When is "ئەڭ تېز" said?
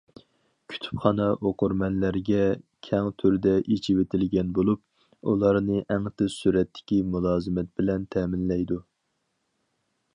5.95-6.37